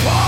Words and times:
apart 0.00 0.25